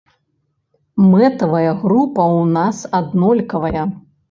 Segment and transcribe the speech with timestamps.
[1.09, 3.89] Мэтавая група ў нас аднолькавая.